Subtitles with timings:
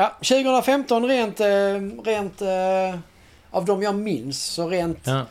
[0.00, 1.46] Ja, 2015 rent, eh,
[2.04, 2.98] rent eh,
[3.50, 5.26] av de jag minns, så rent Ja,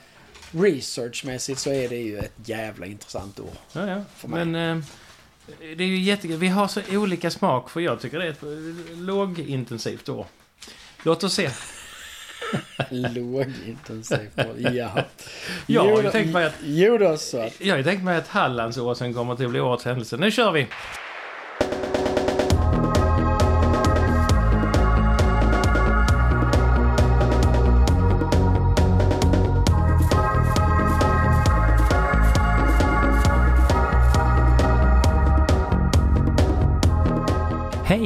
[0.52, 3.50] researchmässigt så är det ju ett jävla intressant år.
[3.74, 3.88] ja.
[3.90, 4.02] ja.
[4.16, 4.46] För mig.
[4.46, 4.84] Men eh,
[5.78, 6.38] det är ju jättekul.
[6.38, 10.26] Vi har så olika smak för jag tycker det är ett lågintensivt år.
[11.04, 11.50] Låt oss se.
[12.90, 14.92] Lågintensivt år, ja.
[15.66, 17.50] Jag har ju tänkt mig att- Jo då så.
[17.60, 20.18] Jag har ju tänkt mig att Hallandsåsen kommer till att bli årets händelse.
[20.18, 20.68] Nu kör vi!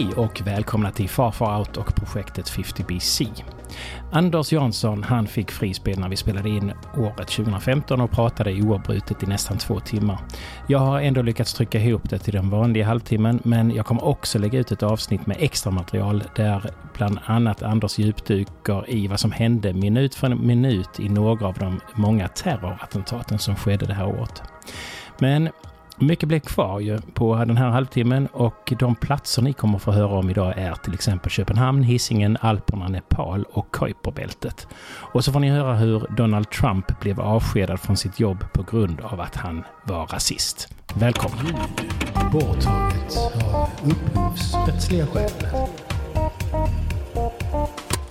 [0.02, 3.44] Hej och välkomna till Far Far Out och projektet 50BC.
[4.12, 9.26] Anders Jansson han fick frispel när vi spelade in året 2015 och pratade oavbrutet i
[9.26, 10.20] nästan två timmar.
[10.68, 14.40] Jag har ändå lyckats trycka ihop det till den vanliga halvtimmen men jag kommer också
[14.40, 19.32] lägga ut ett avsnitt med extra material där bland annat Anders djupdyker i vad som
[19.32, 24.44] hände minut för minut i några av de många terrorattentaten som skedde det här året.
[25.20, 25.50] Men
[26.06, 30.18] mycket blev kvar ju på den här halvtimmen och de platser ni kommer få höra
[30.18, 34.68] om idag är till exempel Köpenhamn, Hisingen, Alperna, Nepal och Kuiperbältet.
[35.14, 39.02] Och så får ni höra hur Donald Trump blev avskedad från sitt jobb på grund
[39.02, 40.74] av att han var rasist.
[40.94, 41.46] Välkommen!
[42.32, 43.18] Borttaget
[43.54, 45.32] av upphovsrättsliga skäl.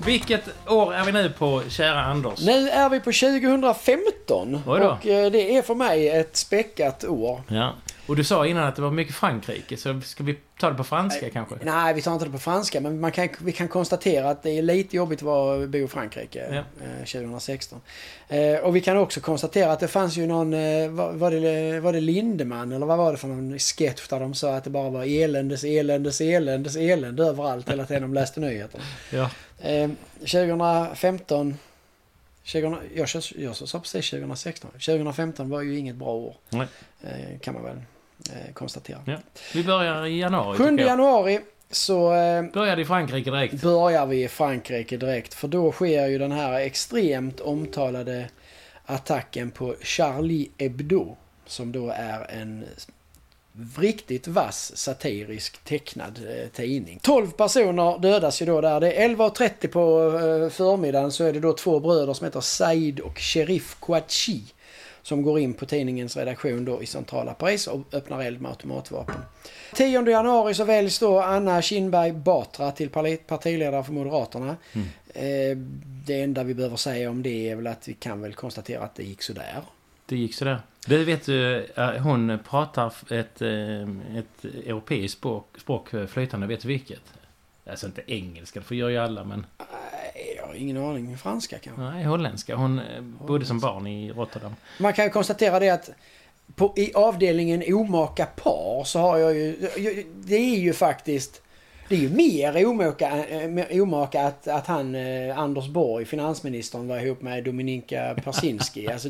[0.06, 2.40] Vilket år är vi nu på, kära Anders?
[2.46, 4.86] Nu är vi på 2015 Oj då.
[4.90, 7.42] och eh, det är för mig ett späckat år.
[7.48, 7.74] Ja.
[8.06, 10.84] Och du sa innan att det var mycket Frankrike, så ska vi ta det på
[10.84, 11.54] franska kanske?
[11.62, 14.50] Nej, vi tar inte det på franska, men man kan, vi kan konstatera att det
[14.58, 16.84] är lite jobbigt att bo i Frankrike Ja.
[16.86, 17.80] eh, 2016.
[18.28, 21.92] Eh, och vi kan också konstatera att det fanns ju någon, eh, var, det, var
[21.92, 24.90] det Lindemann eller vad var det för någon sketch där de sa att det bara
[24.90, 28.84] var eländes, eländes, eländes, elände överallt hela tiden de läste nyheterna.
[29.10, 29.30] Ja.
[29.62, 31.56] Eh, 2015,
[32.52, 33.08] 2000, jag,
[33.38, 36.34] jag sa precis 2016, 2015 var ju inget bra år.
[37.02, 37.76] Eh, kan man väl
[38.30, 38.98] eh, konstatera.
[39.06, 39.16] ja.
[39.54, 40.90] Vi börjar i januari, 7 tycker jag.
[40.90, 41.40] januari
[41.70, 43.62] så eh, Började i Frankrike direkt.
[43.62, 45.34] börjar vi i Frankrike direkt.
[45.34, 48.28] För då sker ju den här extremt omtalade
[48.86, 51.16] attacken på Charlie Hebdo.
[51.46, 52.64] Som då är en
[53.78, 56.98] riktigt vass satirisk tecknad eh, tidning.
[57.02, 58.80] 12 personer dödas ju då där.
[58.80, 60.02] Det är 11.30 på
[60.44, 64.42] eh, förmiddagen så är det då två bröder som heter Said och Sheriff Kouachi.
[65.02, 69.14] Som går in på tidningens redaktion då i centrala Paris och öppnar eld med automatvapen.
[69.74, 74.56] 10 januari så väljs då Anna Kinberg Batra till parti- partiledare för Moderaterna.
[75.14, 75.56] Eh,
[76.06, 78.94] det enda vi behöver säga om det är väl att vi kan väl konstatera att
[78.94, 79.60] det gick sådär.
[80.06, 80.58] Det gick sådär.
[80.86, 83.82] Du vet eh, hon pratar ett, eh,
[84.18, 86.46] ett europeiskt språk, språk flytande.
[86.46, 87.02] Vet du vilket?
[87.70, 91.18] Alltså inte engelska, för gör ju alla, men Nej, jag har ingen aning.
[91.18, 91.82] Franska kanske?
[91.82, 92.56] nej, holländska.
[92.56, 94.54] Hon eh, bodde som barn i Rotterdam.
[94.78, 95.90] Man kan ju konstatera det att
[96.54, 99.56] på, i avdelningen omaka par så har jag ju...
[100.14, 101.42] Det är ju faktiskt...
[101.90, 106.98] Det är ju mer omaka, eh, omaka att, att han, eh, Anders Borg, finansministern, var
[106.98, 108.88] ihop med Dominika Persinski.
[108.88, 109.08] Alltså,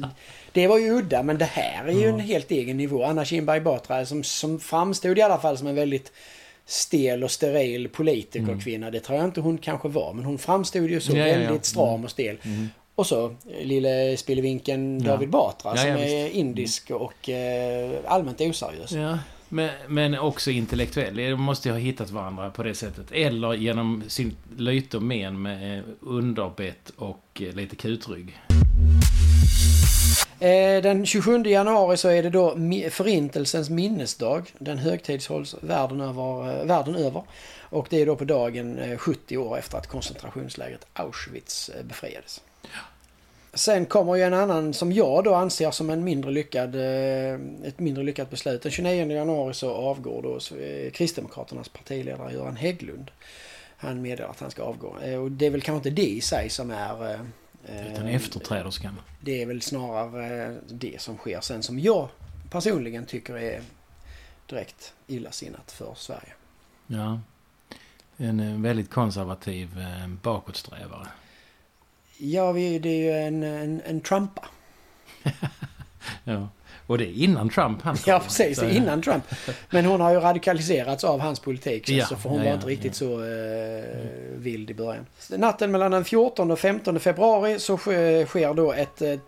[0.53, 3.05] det var ju udda, men det här är ju en helt egen nivå.
[3.05, 6.13] Anna Kinberg Batra som, som framstod i alla fall som en väldigt
[6.67, 8.91] stel och steril politikerkvinna.
[8.91, 11.39] Det tror jag inte hon kanske var, men hon framstod ju så Ja, ja, ja.
[11.39, 12.37] väldigt stram och stel.
[12.95, 15.11] Och så eh, lille spillevinken Ja.
[15.11, 18.93] David Batra Ja, som ja, är indisk och eh, allmänt oseriös.
[19.53, 21.17] Men, men också intellektuell.
[21.17, 23.13] De måste ju ha hittat varandra på det sättet.
[23.13, 28.39] Eller genom sin lyte och men med eh, underbett och eh, lite kutrygg.
[30.41, 32.57] Eh, den 27 januari så är det då
[32.91, 34.43] Förintelsens minnesdag.
[34.59, 37.23] Den högtidshålls världen över, världen över.
[37.61, 42.41] Och det är då på dagen eh, 70 år efter att koncentrationslägret Auschwitz befriades.
[43.55, 47.35] Sen kommer ju en annan som jag då anser som en mindre lyckad, eh,
[47.65, 48.63] ett mindre lyckat beslut.
[48.63, 53.11] Den 29 januari så avgår då eh, Kristdemokraternas partiledare Göran Hägglund.
[53.77, 54.97] Han meddelar att han ska avgå.
[55.05, 57.21] Eh, Och det är väl kanske inte det i sig som är...
[57.93, 59.01] Utan efterträderskan.
[59.21, 62.09] det är väl snarare det som sker sen som jag
[62.51, 63.63] personligen tycker är
[64.47, 66.33] direkt illasinnat för Sverige.
[66.87, 67.21] Ja.
[68.17, 69.69] En väldigt konservativ
[70.23, 71.07] bakåtsträvare.
[72.21, 74.45] Ja, vi, det är ju en, en, en Trumpa.
[76.25, 76.49] Ja.
[76.87, 78.27] Och det är innan Trump han Ja, kom.
[78.27, 78.59] precis.
[78.59, 79.25] Så, Innan Trump.
[79.71, 81.89] Men hon har ju radikaliserats av hans politik.
[81.89, 83.07] Ja, så för hon ja, var ja, inte riktigt ja.
[83.07, 83.85] så eh,
[84.37, 85.07] vild i början.
[85.31, 89.19] Natten mellan den 14 och 15 februari så sker, sker då ett eh,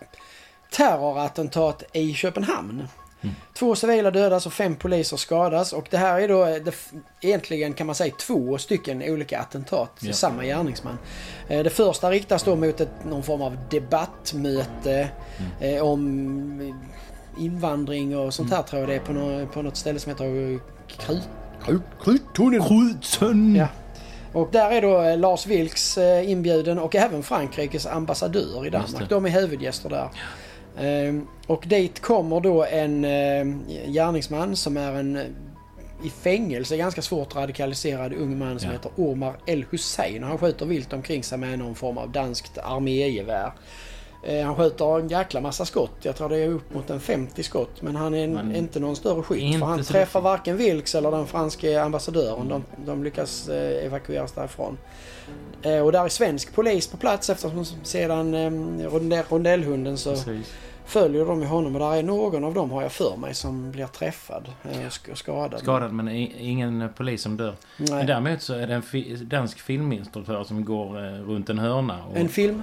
[0.70, 2.88] terrorattentat i Köpenhamn.
[3.22, 3.34] Mm.
[3.58, 6.74] Två civila dödas och fem poliser skadas och det här är då eh, det,
[7.20, 10.12] egentligen kan man säga två stycken olika attentat Ja.
[10.12, 10.98] samma gärningsman.
[11.48, 15.08] Eh, Det första riktas då mot ett, någon form av debattmöte
[15.60, 15.76] Mm.
[15.76, 16.82] eh, om
[17.38, 20.58] invandring och sånt här tror jag det är på, nå, på något ställe som heter
[20.98, 21.28] Krut...
[22.04, 22.64] Kruttunneln.
[22.64, 23.54] Skjutsen!
[23.56, 23.68] Ja.
[24.32, 29.08] Och där är då Lars Vilks inbjuden och även Frankrikes ambassadör i Danmark.
[29.08, 30.02] De är huvudgäster där.
[30.02, 30.08] Ehm,
[31.46, 33.44] och dit kommer då en eh,
[33.92, 35.16] gärningsman som är en
[36.04, 38.72] i fängelse ganska svårt radikaliserad ung man som Ja.
[38.72, 40.22] heter Omar El Hussein.
[40.22, 43.52] Och Han skjuter vilt omkring sig med någon form av danskt armégevär.
[44.24, 45.90] Eh, Han skjuter en jäkla massa skott.
[46.02, 47.82] Jag tror det är upp mot en 50 skott.
[47.82, 49.58] Men han är en, Men- inte någon större skytt.
[49.58, 50.24] För han träffar lätt.
[50.24, 52.48] varken Vilks eller den franske ambassadören.
[52.48, 54.78] De, de lyckas eh, evakueras därifrån.
[55.62, 58.50] Eh, Och där är svensk polis på plats eftersom sedan eh,
[58.90, 60.52] rondell, rondellhunden så Precis.
[60.86, 61.74] följer de honom.
[61.74, 65.14] Och där är någon av dem har jag för mig som blir träffad och sk-
[65.14, 65.60] skadad.
[65.60, 67.54] Skadad men ingen polis som dör.
[67.76, 68.06] Men Nej.
[68.06, 70.88] däremot så är det en fi- dansk filminstruktör som går
[71.24, 72.04] runt en hörna.
[72.10, 72.62] Och En film?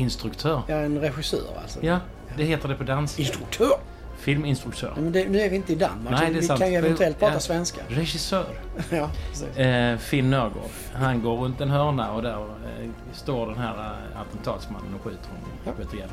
[0.00, 0.62] Instruktör.
[0.68, 1.78] Ja, en regissör alltså.
[1.82, 1.98] Ja,
[2.36, 3.22] det heter det på danska.
[3.22, 3.72] Instruktör!
[4.18, 4.92] Filminstruktör.
[4.96, 6.10] Men det, nu är vi inte i Danmark.
[6.20, 6.60] Nej, det är vi sant.
[6.60, 7.40] kan ju eventuellt prata Ja.
[7.40, 7.80] svenska.
[7.88, 8.46] Regissör.
[8.90, 9.56] Ja, precis.
[9.56, 10.70] Eh, Finn Nörgaard.
[10.94, 13.74] Han går runt en hörna och där eh, står den här
[14.14, 15.76] eh, attentatsmannen och skjuter honom.
[15.92, 16.04] Ja.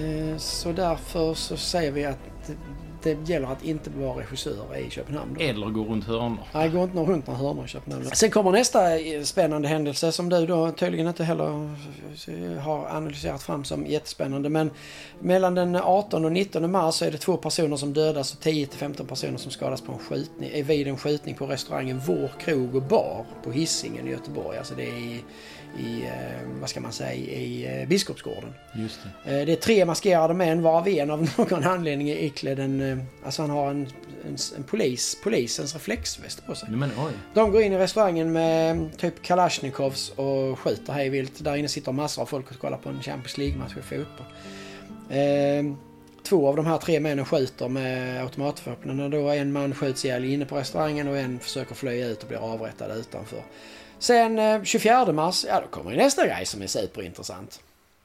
[0.00, 2.50] Eh, Så därför så säger vi att
[3.04, 5.34] det, gäller att inte vara regissör i Köpenhamn.
[5.34, 5.44] Då.
[5.44, 6.38] Eller går runt hörnor.
[6.52, 8.04] Nej, går inte runt några hörnor i Köpenhamn.
[8.12, 11.70] Sen kommer nästa eh, spännande händelse som du då tydligen inte heller
[12.28, 14.48] eh, har analyserat fram som jättespännande.
[14.48, 14.70] Men
[15.20, 18.66] mellan den 18 och 19 mars så är det två personer som dödas och 10
[18.66, 22.30] till 15 personer som skadas på en skjutning, eh, vid en skjutning på restaurangen Vår
[22.40, 24.58] krog och bar på Hisingen i Göteborg.
[24.58, 25.24] Alltså det är i,
[25.78, 26.08] i
[26.60, 28.54] vad ska man säga, i Biskopsgården.
[28.74, 29.44] Just det.
[29.44, 32.93] Det är tre maskerade män varav en av någon anledning är iklädd en...
[32.98, 33.88] eh, Alltså han har en,
[34.24, 36.68] en, en polis, polisens reflexväst på sig.
[36.70, 37.12] Men oj.
[37.34, 41.44] De går in i restaurangen med typ Kalashnikovs och skjuter hej vilt.
[41.44, 44.26] Där inne sitter massor av folk och kollar på en Champions League-match i fotboll.
[45.10, 45.76] Eh,
[46.22, 49.00] två av de här tre männen skjuter med automatvapen.
[49.00, 52.28] Och då en man skjuts ihjäl inne på restaurangen och en försöker fly ut och
[52.28, 53.42] blir avrättad utanför.
[53.98, 57.60] Sen eh, 24 mars, ja då kommer ju nästa grej som är superintressant.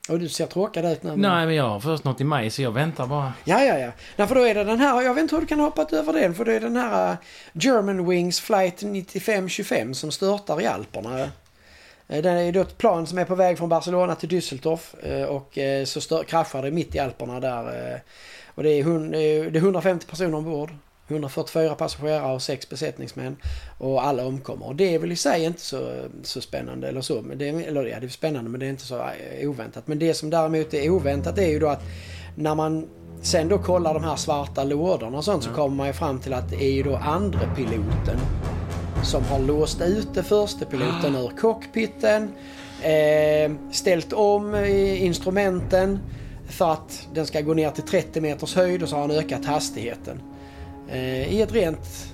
[0.10, 1.10] Och du ser tråkad ut nu.
[1.10, 3.34] men- Nej, men jag har först något i maj så jag väntar bara.
[3.44, 3.92] Ja, ja, ja.
[4.16, 5.94] Nej, för då är det den här, jag vet inte hur du kan ha hoppat
[5.94, 7.18] över den, för det är den här uh,
[7.54, 11.20] German Wings flight 9525 som störtar i Alperna.
[11.20, 15.26] Eh, Det är då ett plan som är på väg från Barcelona till Düsseldorf eh,
[15.26, 17.92] och eh, så kraschar det mitt i Alperna där.
[17.94, 18.00] eh,
[18.56, 18.84] Och eh,
[19.52, 20.70] det är 150 personer ombord.
[21.10, 23.38] 144 passagerare och 6 besättningsmän.
[23.78, 24.68] Och alla omkommer.
[24.68, 27.22] Och det är väl i sig inte så, så spännande eller så.
[27.22, 29.88] Men det är, eller ja, det är spännande men det är inte så eh, oväntat.
[29.88, 31.84] Men det som däremot är oväntat är ju då att
[32.36, 32.88] när man
[33.22, 36.34] sen då kollar de här svarta lådorna och sånt så kommer man ju fram till
[36.34, 38.20] att det är ju då andra piloten
[39.04, 42.32] som har låst ut det första piloten ur cockpiten,
[42.82, 46.00] eh, ställt om eh, instrumenten
[46.48, 49.46] för att den ska gå ner till 30 meters höjd och så har han ökat
[49.46, 50.22] hastigheten.
[50.91, 52.13] Eh, I ett rent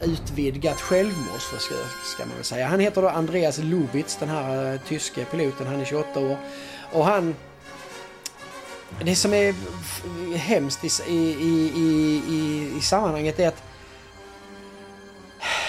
[0.00, 2.66] utvidgat självmordsförsök ska man väl säga.
[2.66, 5.66] Han heter då Andreas Lubitz, den här eh, tyske piloten.
[5.66, 6.36] Han är 28 år.
[6.92, 7.34] Och han...
[9.04, 9.54] Det som är
[10.36, 13.62] hemskt i, i, i, i, i sammanhanget är att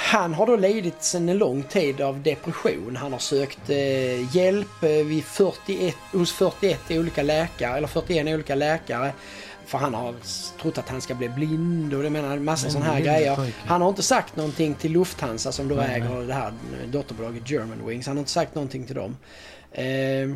[0.07, 2.95] han har då lidit sedan en lång tid av depression.
[2.95, 8.55] Han har sökt eh, hjälp eh, vid 41, hos 41 olika läkare, eller 41 olika
[8.55, 9.11] läkare.
[9.67, 10.15] För han har
[10.61, 13.53] trott att han ska bli blind och det menar en massa sådana här grejer.
[13.65, 16.27] Han har inte sagt någonting till Lufthansa som då Nej, äger nej.
[16.27, 18.07] det här eh, dotterbolaget German Wings.
[18.07, 19.17] Han har inte sagt någonting till dem.
[19.71, 20.35] Eh,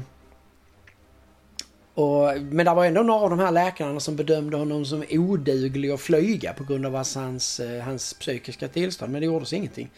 [1.94, 5.92] och, men det var ändå några av de här läkarna som bedömde honom som oduglig
[5.92, 9.12] att flyga på grund av hans, eh, hans psykiska tillstånd.
[9.12, 9.90] Men det gjordes ingenting.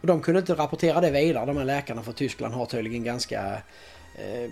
[0.00, 1.46] Och de kunde inte rapportera det vidare.
[1.46, 3.62] De här läkarna för Tyskland har tydligen ganska
[4.14, 4.50] eh,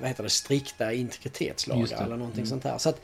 [0.00, 2.46] vad heter det, strikta integritetslagar eller någonting Mm.
[2.46, 2.78] sånt här.
[2.78, 3.00] Så att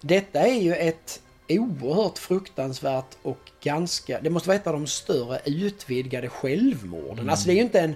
[0.00, 4.20] detta är ju ett oerhört fruktansvärt och ganska...
[4.20, 7.18] Det måste vara ett av de större utvidgade självmorden.
[7.18, 7.28] Mm.
[7.30, 7.94] Alltså det är ju inte en...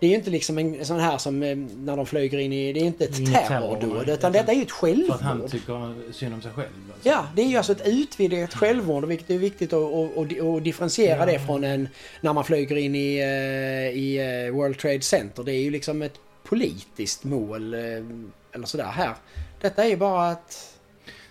[0.00, 2.72] Det är ju inte liksom en sån här som eh, när de flyger in i...
[2.72, 5.50] Det är inte ett terrordåd utan detta är ju ett För att han självmord.
[5.50, 6.68] tycker synd om sig själv.
[6.94, 7.08] Alltså.
[7.08, 11.18] Ja, det är ju alltså ett utvidgat självmord vilket är viktigt att, att, att, differentiera
[11.18, 11.26] Ja.
[11.26, 11.88] det från en...
[12.20, 15.42] När man flyger in i, eh, i eh, World Trade Center.
[15.42, 16.14] Det är ju liksom ett
[16.44, 19.14] politiskt mål eller sådär här.
[19.60, 20.74] Detta är ju bara att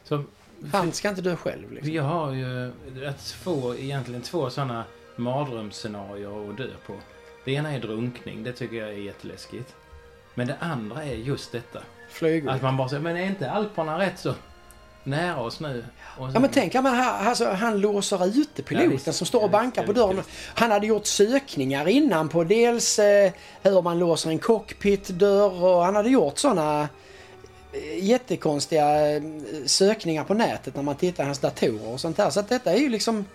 [0.03, 0.23] Så,
[0.73, 1.71] han ska inte dö själv.
[1.71, 1.93] Liksom.
[1.93, 2.71] Jag har ju
[3.43, 4.83] få, egentligen två sådana
[5.15, 6.93] mardrömsscenarier att dö på.
[7.47, 9.75] Det ena är drunkning, det tycker jag är jätteläskigt.
[10.33, 11.79] Men det andra är just detta.
[12.09, 14.33] Flyg Att man bara säger, men är inte Alperna rätt så?
[15.03, 15.85] nära oss nu.
[16.17, 19.13] Och Ja men tänk, ja, men han, alltså, han låser ute Ja, piloten visst.
[19.13, 20.15] som står och Ja, visst, bankar ja, på dörren.
[20.17, 20.23] ja,
[20.55, 25.95] Han hade gjort sökningar innan på dels eh, hur man låser en cockpitdörr och han
[25.95, 26.89] hade gjort sådana
[27.73, 29.21] eh, jättekonstiga eh,
[29.65, 32.29] sökningar på nätet när man tittar i hans datorer och sånt där.
[32.29, 33.25] Så att detta är ju liksom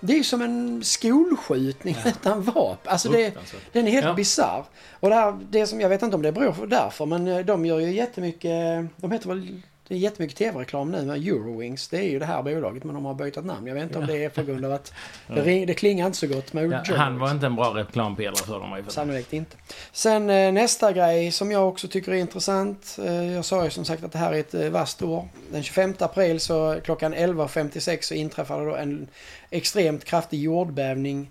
[0.00, 2.92] det är som en skolskjutning utan vapen.
[2.92, 3.34] Alltså det,
[3.72, 4.14] den är helt Ja.
[4.14, 4.64] bisarr.
[5.00, 7.38] Och det, här, det som, jag vet inte om det beror på därför, men eh,
[7.38, 11.88] de gör ju jättemycket, de heter väl, det är jättemycket tv-reklam nu med Eurowings.
[11.88, 13.66] Det är ju det här bolaget men de har bytt namn.
[13.66, 14.92] Jag vet inte om det är på grund av att
[15.26, 18.36] det, ring, det klingar inte så gott med Ja, han var inte en bra reklampelare
[18.46, 18.82] för dem.
[18.88, 19.56] Sannolikt inte.
[19.92, 22.98] Sen eh, nästa grej som jag också tycker är intressant.
[23.04, 25.28] Eh, jag sa ju som sagt att det här är ett eh, vasst år.
[25.52, 29.08] Den 25 april så klockan 11.56 så inträffade då en
[29.50, 31.30] extremt kraftig jordbävning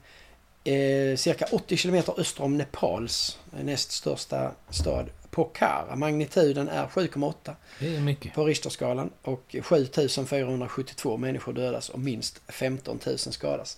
[0.63, 5.96] eh, cirka 80 kilometer öster om Nepals näst största stad Pokhara.
[5.96, 8.34] Magnituden är 7,8 Det är mycket.
[8.34, 13.77] på Richterskalan och 7472 människor dödas och minst 15 000 skadas.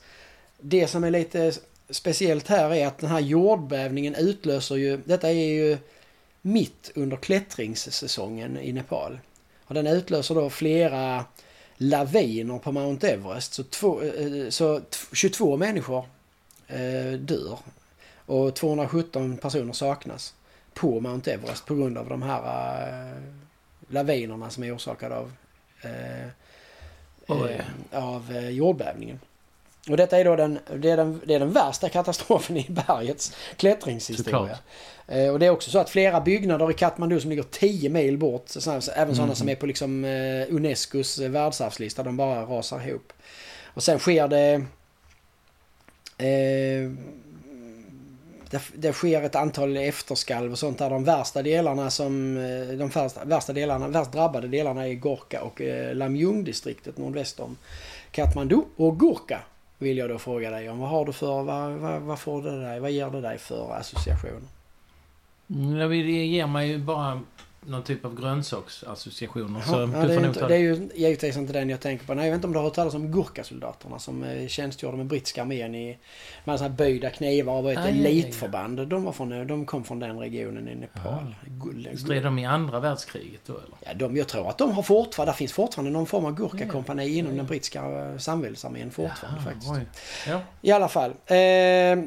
[0.59, 1.51] Det som är lite
[1.89, 5.77] speciellt här är att den här jordbävningen utlöser ju, detta är ju
[6.41, 9.19] mitt under klättringssäsongen i Nepal.
[9.65, 11.25] Och den utlöser då flera
[11.77, 13.53] laviner på Mount Everest.
[13.53, 16.05] Så, två, eh, så t- 22 människor
[16.67, 17.57] eh, dör
[18.25, 20.33] och 217 personer saknas
[20.77, 22.41] på Mount Everest på grund av de här
[22.87, 23.21] eh,
[23.89, 25.31] lavinerna som är orsakade av,
[27.27, 27.61] Oj.
[27.91, 29.19] eh, av eh, jordbävningen.
[29.89, 33.35] Och detta är då den, det är den, det är den värsta katastrofen i bergets
[33.57, 34.57] klättringshistoria.
[35.07, 38.17] Eh, och det är också så att flera byggnader i Katmandu som ligger 10 mil
[38.17, 39.35] bort, så, även sådana Mm.
[39.35, 43.13] som är på liksom, eh, Unescos världsarvslista, de bara rasar ihop.
[43.65, 44.65] Och sen sker det...
[46.17, 46.91] Eh,
[48.49, 50.89] det, det sker ett antal efterskalv och sånt där.
[50.89, 52.37] De värsta delarna som...
[52.37, 57.57] Eh, de värsta, värsta delarna, värst drabbade delarna är Gorka och eh, Lamjung-distriktet nordväst om
[58.11, 58.61] Katmandu.
[58.75, 59.39] Och Gorka
[59.77, 60.79] vill jag då fråga dig om.
[60.79, 61.43] Vad har du för...
[61.43, 62.79] Vad, vad, vad får det dig?
[62.79, 64.47] Vad ger det dig för association?
[65.49, 67.21] Mm, det ger mig ju bara
[67.67, 69.61] någon typ av grönsaksassociationer.
[69.61, 71.79] Så Ja, du det, får är inte, ta det är ju givetvis inte den jag
[71.79, 72.13] tänker på.
[72.13, 75.05] Nej, jag vet inte om du har hört talas om Gurkhasoldaterna som eh, tjänstgjorde med
[75.05, 75.97] brittiska armén i...
[76.43, 78.09] Med sådana här böjda knivar och var ett Ah, ja, ja, ja.
[78.09, 78.87] elitförband.
[78.87, 81.35] De, var från, de kom från den regionen i Nepal.
[81.47, 83.77] Gull- Stred de i andra världskriget då eller?
[83.85, 87.17] Ja, de, jag tror att de har fortfarande, där finns fortfarande någon form av Gurkha-kompani
[87.17, 87.79] inom den brittiska
[88.11, 90.01] eh, samväldesarmén fortfarande Jaha, faktiskt.
[90.27, 90.39] Ja.
[90.61, 91.09] I alla fall.
[91.11, 91.35] Eh,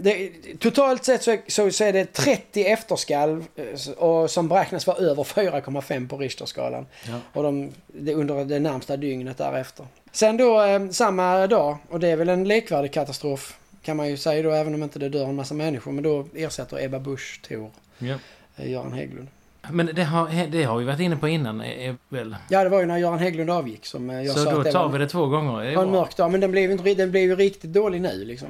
[0.00, 4.96] det, totalt sett så, så, så är det 30 efterskalv eh, och, som beräknas vara
[4.96, 6.86] över 4,5 på Richterskalan.
[7.08, 7.20] Ja.
[7.32, 7.72] Och de,
[8.12, 9.86] under det närmsta dygnet därefter.
[10.12, 14.16] Sen då eh, samma dag, och det är väl en likvärdig katastrof kan man ju
[14.16, 15.92] säga då även om inte det dör en massa människor.
[15.92, 18.14] Men då ersätter Ebba Busch Thor Ja.
[18.56, 19.28] eh, Göran Hägglund.
[19.70, 22.36] Men det har, det har vi varit inne på innan, är väl?
[22.48, 24.72] Ja det var ju när Göran Hägglund avgick som eh, jag Så sa då att
[24.72, 25.64] tar var, vi det två gånger.
[25.64, 26.30] Det, var en mörk dag.
[26.30, 28.48] Men den blev inte, den blev ju riktigt dålig nu liksom.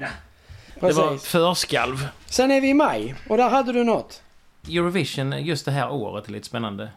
[0.81, 2.09] det var förskalv.
[2.27, 4.23] Sen är vi i maj och där hade du något.
[4.69, 6.91] Eurovision just det här året är lite spännande.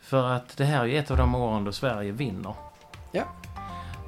[0.00, 2.54] För att det här är ju ett av de åren då Sverige vinner.
[3.12, 3.24] Ja.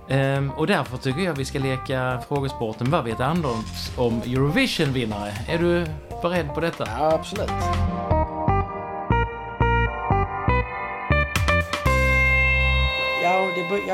[0.09, 5.33] Ehm, och därför tycker jag vi ska leka frågesporten Vad vet Anders om Eurovision-vinnare?
[5.49, 5.87] Är du
[6.23, 6.87] beredd på detta?
[6.87, 7.94] Ja, absolut.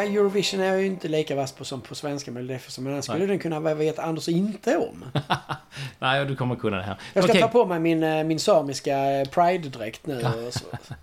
[0.05, 2.85] Ja, Eurovision är jag ju inte lika vass på som på svenska Melodifestivalen.
[2.91, 3.27] Men den skulle Nej.
[3.29, 5.05] den kunna vad vet Anders inte om.
[5.99, 6.97] Nej, du kommer kunna det här.
[7.13, 10.21] Jag ska Okej, ta på mig min, eh, min samiska eh, Pride-dräkt nu.
[10.51, 10.65] Så.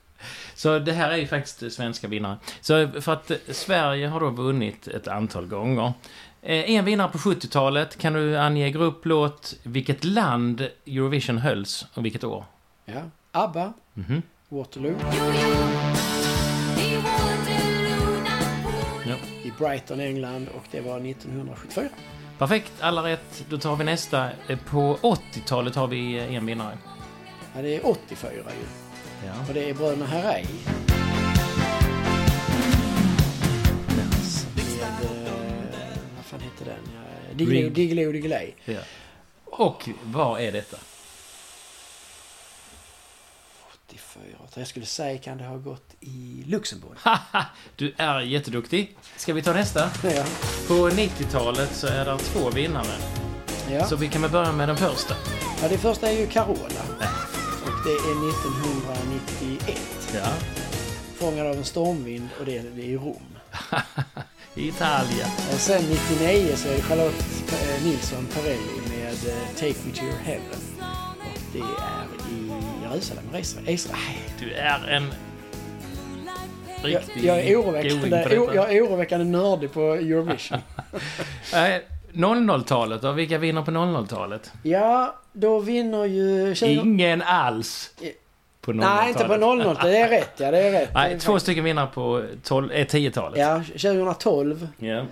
[0.55, 2.37] Så det här är ju faktiskt svenska vinnare.
[2.61, 5.93] Så för att eh, Sverige har då vunnit ett antal gånger.
[6.41, 7.97] Eh, En vinnare på 70-talet.
[7.97, 12.45] Kan du ange grupp, låt, vilket land Eurovision hölls och vilket år?
[12.85, 13.01] Ja.
[13.31, 14.21] ABBA, Mhm.
[14.49, 14.95] Waterloo,
[19.57, 21.89] Brighton, England och det var 1974.
[22.37, 23.45] Perfekt, alla rätt.
[23.49, 24.29] Då tar vi nästa.
[24.47, 26.77] Eh, På 80-talet har vi eh, en vinnare.
[27.55, 28.43] Ja, det är 84 ju.
[29.27, 29.33] Ja.
[29.47, 30.45] Och det är bröderna Herrey.
[34.77, 37.37] Eh, vad fan hette den?
[37.37, 38.51] Diggiloo, Diggiley.
[38.65, 38.79] ja.
[39.45, 40.77] Och vad är detta?
[43.97, 44.59] 84.
[44.59, 46.97] Jag skulle säga kan det ha gått i Luxemburg.
[47.75, 48.97] Du är jätteduktig.
[49.15, 49.89] Ska vi ta nästa?
[50.03, 50.23] Ja.
[50.67, 52.97] På 90-talet så är det två vinnare.
[53.71, 53.85] Ja.
[53.85, 55.15] Så vi kan väl börja med den första.
[55.61, 56.81] ja, det första är ju Carola.
[57.63, 59.79] Och det är 1991.
[60.15, 60.27] Ja.
[61.15, 63.23] Fångad av en stormvind och det är, det är i Rom.
[64.55, 65.29] Italien.
[65.53, 70.03] Och sen 99 så är det Charlotte eh, Nilsson Perrelli med eh, Take Me To
[70.05, 70.61] Your Heaven.
[71.19, 72.46] Och det är i
[72.91, 73.69] Jerusalem, Israel.
[73.69, 73.99] Israel.
[74.39, 75.03] Du är en
[76.83, 78.39] Jag, riktig jag, är oroväckande, detta.
[78.41, 80.57] o- jag är oroväckande nördig på Eurovision.
[81.53, 81.81] Nej,
[82.13, 83.11] 00-talet då?
[83.11, 84.51] Vilka vinner på 00-talet?
[84.63, 86.55] Ja, då vinner ju...
[86.55, 86.67] 20...
[86.71, 87.91] Ingen alls
[88.61, 88.99] på 00-talet.
[88.99, 89.77] Nej, inte på 00.
[89.81, 90.51] Det är rätt, ja.
[90.51, 90.89] Det är rätt.
[90.93, 93.39] Nej, två stycken vinnare på 12, eh, 10-talet.
[93.39, 94.67] Ja, 2012.
[94.77, 95.05] Ja.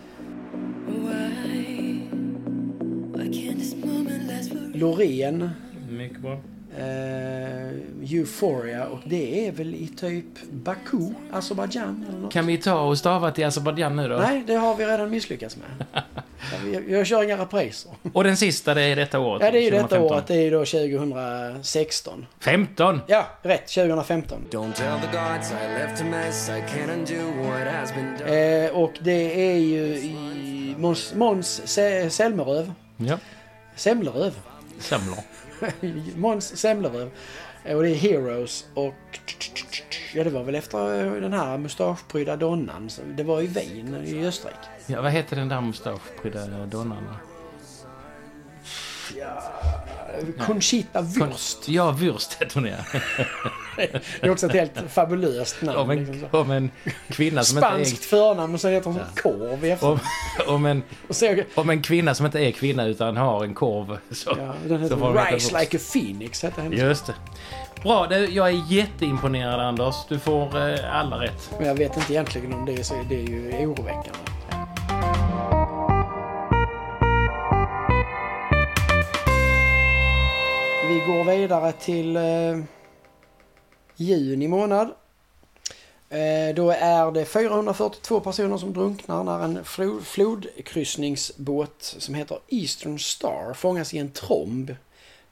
[4.74, 5.50] Loreen.
[5.89, 6.39] Mycket bra.
[6.77, 12.34] Eh, Euphoria och det är väl i typ Baku, Azerbaijan eller något.
[12.34, 14.15] Kan vi ta och stava till Azerbajdzjan nu då?
[14.17, 15.86] Nej, det har vi redan misslyckats med.
[16.74, 17.91] jag, jag kör inga repriser.
[18.13, 19.41] Och den sista, det är detta året?
[19.46, 20.15] Ja, det är ju detta 2015.
[20.17, 20.27] året.
[20.27, 22.25] Det är ju då 2016.
[22.39, 23.01] 15!
[23.08, 23.67] Ja, rätt.
[23.67, 24.38] 2015.
[24.51, 26.50] Don't tell the gods I left a mess.
[26.50, 28.65] I can't undo what has been done.
[28.65, 32.72] Eh, och det är ju i Måns, Måns Se- Zelmerlöw.
[32.98, 33.17] Ja.
[33.75, 34.34] Semleröv.
[34.79, 35.17] Semlor.
[36.15, 37.12] Måns Semleröv.
[37.63, 39.19] Och det är Heroes och...
[40.13, 42.89] Ja, det var väl efter eh, den här mustaschprydda donnan.
[43.05, 44.57] Det var i Wien i Österrike.
[44.88, 47.07] Ja, vad heter den där mustaschprydda donnan?
[50.45, 51.69] Conchita Wurst.
[51.69, 52.77] Ja, Wurst heter hon ja.
[53.77, 55.77] Det är också ett helt fabulöst namn.
[55.77, 56.38] Om liksom en, så.
[56.38, 56.72] om en
[57.10, 59.74] kvinna som inte Spanskt förnamn och så heter hon som korv i är...
[59.74, 60.00] efternamn.
[60.48, 63.98] Om, om, en, så, om en kvinna som inte är kvinna utan har en korv
[64.12, 64.36] så...
[64.39, 65.60] ja, den så heter heta Rise.
[65.60, 66.43] Like a Phoenix.
[66.43, 66.79] Hette hennes.
[66.79, 67.13] Just det.
[67.84, 69.95] Bra, jag är jätteimponerad Anders.
[70.10, 71.51] Du får eh, alla rätt.
[71.57, 72.93] Men jag vet inte egentligen om det är så.
[73.10, 74.35] Det är ju oroväckande.
[81.05, 82.59] Går vidare till eh,
[83.95, 84.88] juni månad.
[86.09, 89.65] Eh, då är det 442 personer som drunknar när en
[90.03, 94.75] flodkryssningsbåt som heter Eastern Star fångas i en tromb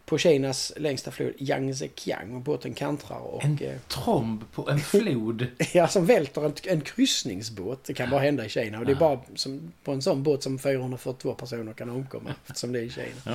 [0.06, 2.36] på Kinas längsta flod Yangtze-Kiang.
[2.36, 3.44] Och båten kantrar och...
[3.44, 5.48] En eh, tromb på en flod.
[5.74, 7.84] Ja, som välter en, en kryssningsbåt.
[7.84, 8.80] Det kan bara hända i Kina.
[8.80, 12.34] Och det är bara som, på en sån båt som 442 personer kan omkomma.
[12.48, 13.08] Eftersom det är i Kina.
[13.26, 13.32] Ja.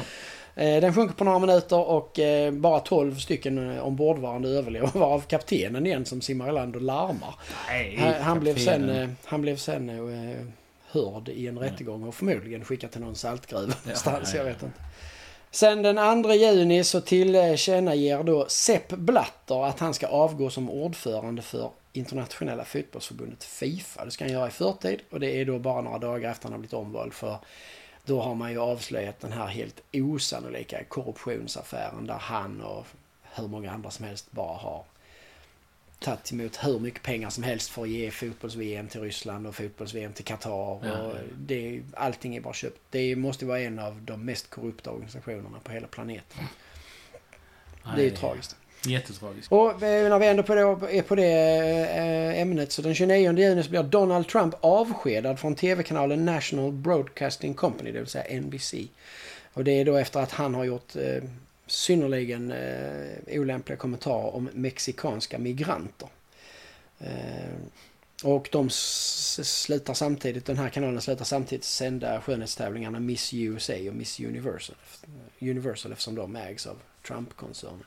[0.63, 4.91] Eh, Den sjunker på några minuter och eh, bara 12 stycken ombordvarande överlever.
[4.95, 7.35] Varav kaptenen igen som simmar i land och larmar.
[7.69, 9.91] Nej, Han, blev sen, han blev sen
[10.91, 14.31] hörd i en rättegång och förmodligen skickad till någon saltgruva någonstans.
[14.35, 14.53] ja, Jag ja.
[14.53, 14.79] vet inte.
[15.51, 21.43] Sen den 2 juni så tillkännager då Sepp Blatter att han ska avgå som ordförande
[21.43, 24.05] för internationella fotbollsförbundet Fifa.
[24.05, 26.53] Det ska han göra i förtid och det är då bara några dagar efter han
[26.53, 27.37] har blivit omvald för
[28.05, 32.87] då har man ju avslöjat den här helt osannolika korruptionsaffären där han och
[33.23, 34.85] hur många andra som helst bara har
[35.99, 40.13] tagit emot hur mycket pengar som helst för att ge fotbolls-VM till Ryssland och fotbolls-VM
[40.13, 40.51] till Qatar.
[40.51, 40.99] Ja, ja.
[40.99, 42.81] Och det, allting är bara köpt.
[42.91, 46.45] Det måste vara en av de mest korrupta organisationerna på hela planeten.
[47.83, 48.57] Det är ju Nej, tragiskt.
[48.87, 49.53] Jättetragiskt.
[49.53, 50.61] Och eh, när vi ändå på det,
[50.97, 51.33] är på det
[51.97, 57.55] eh, ämnet så den 29 juni så blir Donald Trump avskedad från tv-kanalen National Broadcasting
[57.55, 58.75] Company, det vill säga NBC.
[59.53, 61.23] Och det är då efter att han har gjort eh,
[61.69, 66.09] synnerligen eh, olämpliga kommentarer om mexikanska migranter.
[66.99, 67.57] Eh,
[68.25, 74.21] och de slutar samtidigt, den här kanalen slutar samtidigt sända skönhetstävlingarna Miss USA och Miss
[74.21, 74.77] Universal.
[75.41, 76.77] Universal eftersom de ägs av
[77.07, 77.85] Trump-koncernen.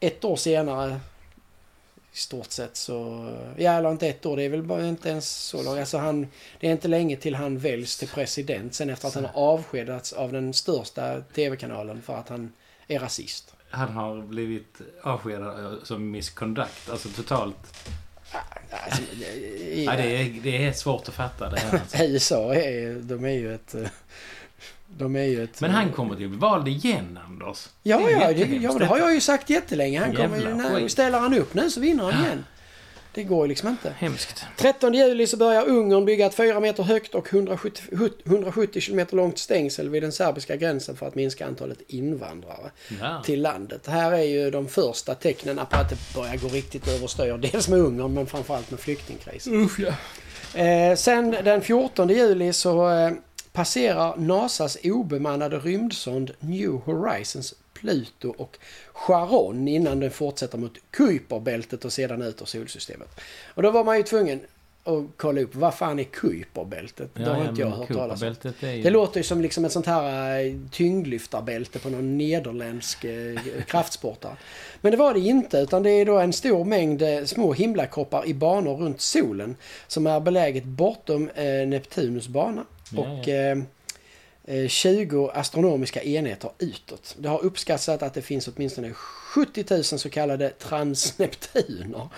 [0.00, 1.00] Ett år senare
[2.12, 3.28] i stort sett så...
[3.56, 5.78] Ja, eller inte ett år, det är väl bara inte ens så långt.
[5.78, 6.26] Alltså han,
[6.60, 10.12] det är inte länge till han väljs till president sen efter att han har avskedats
[10.12, 12.52] av den största tv-kanalen för att han
[12.86, 13.54] är rasist.
[13.70, 16.90] Han har blivit avskedad eh, som misconduct.
[16.90, 17.56] Alltså totalt.
[18.70, 21.78] Alltså, i, Ja, det, är, det är svårt att fatta det här.
[21.78, 21.96] Alltså.
[22.04, 23.74] USA är, de är ju ett...
[24.60, 25.60] eh, De är ju ett...
[25.60, 27.68] Men han kommer till vald igen, Anders.
[27.82, 30.00] Ja, Det ja, det, ja, det har jag ju sagt jättelänge.
[30.00, 32.44] Han kommer, ju- när, ställer han upp nu så vinner han igen.
[33.14, 33.94] Det går ju liksom inte.
[33.98, 34.44] Hemskt.
[34.56, 37.82] 13 juli så börjar Ungern bygga ett 4 meter högt och 170,
[38.24, 42.70] 170 km långt stängsel vid den serbiska gränsen för att minska antalet invandrare
[43.00, 43.22] Ja.
[43.24, 43.82] till landet.
[43.84, 47.38] Det här är ju de första tecknen på att det börjar gå riktigt överstyr.
[47.52, 49.54] Dels med Ungern men framförallt med flyktingkrisen.
[49.64, 49.92] Usch ja.
[50.60, 53.10] Eh, sen den 14 juli så eh,
[53.60, 58.58] passerar NASAs obemannade rymdsond New Horizons Pluto och
[58.92, 63.20] Charon innan den fortsätter mot Kuiperbältet och sedan ut ur solsystemet.
[63.54, 64.40] Och då var man ju tvungen
[64.84, 67.10] att kolla upp vad fan är Kuiperbältet?
[67.14, 68.34] det har inte jag hört talas om.
[68.60, 68.82] Ju...
[68.82, 74.36] Det låter ju som liksom ett sånt här eh, tyngdlyftarbälte på någon nederländsk eh, kraftsportare.
[74.80, 78.26] Men det var det inte utan det är då en stor mängd eh, små himlakroppar
[78.26, 82.64] i banor runt solen som är beläget bortom eh, Neptunus bana.
[82.92, 83.34] Ja, och ja.
[83.34, 83.58] eh,
[84.68, 87.16] 20 astronomiska enheter utåt.
[87.18, 92.08] Det har uppskattat att det finns åtminstone 70 000 så kallade transneptuner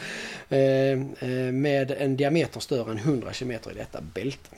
[0.48, 4.56] eh, eh, med en diameter större än 100 km i detta bälte.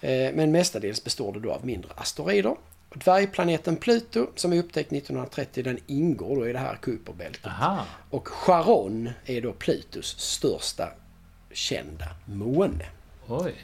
[0.00, 2.56] Eh, Men mestadels består det då av mindre asteroider.
[2.94, 7.52] Dvärgplaneten Pluto som är upptäckt 1930 den ingår då i det här Kuiperbältet.
[8.10, 10.88] Och Charon är då Plutos största
[11.52, 12.86] kända måne.
[13.26, 13.54] Oj.